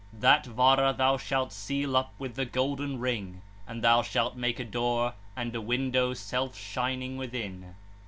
[0.11, 4.59] That Vara thou shalt seal up with the golden ring 2, and thou shalt make
[4.59, 7.75] a door, and a window self shining within.'